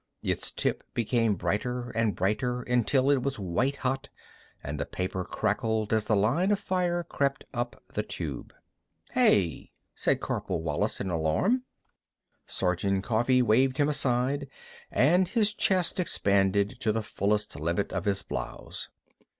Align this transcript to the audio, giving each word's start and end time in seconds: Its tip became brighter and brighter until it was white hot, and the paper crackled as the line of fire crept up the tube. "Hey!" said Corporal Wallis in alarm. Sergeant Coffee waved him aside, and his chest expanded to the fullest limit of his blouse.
Its 0.23 0.49
tip 0.49 0.83
became 0.95 1.35
brighter 1.35 1.91
and 1.91 2.15
brighter 2.15 2.63
until 2.63 3.11
it 3.11 3.21
was 3.21 3.37
white 3.37 3.75
hot, 3.75 4.09
and 4.63 4.79
the 4.79 4.85
paper 4.87 5.23
crackled 5.23 5.93
as 5.93 6.05
the 6.05 6.15
line 6.15 6.49
of 6.49 6.59
fire 6.59 7.03
crept 7.03 7.45
up 7.53 7.79
the 7.93 8.01
tube. 8.01 8.51
"Hey!" 9.11 9.69
said 9.93 10.19
Corporal 10.19 10.63
Wallis 10.63 10.99
in 11.01 11.11
alarm. 11.11 11.65
Sergeant 12.47 13.03
Coffee 13.03 13.43
waved 13.43 13.77
him 13.77 13.89
aside, 13.89 14.47
and 14.89 15.27
his 15.27 15.53
chest 15.53 15.99
expanded 15.99 16.79
to 16.79 16.91
the 16.91 17.03
fullest 17.03 17.59
limit 17.59 17.93
of 17.93 18.05
his 18.05 18.23
blouse. 18.23 18.89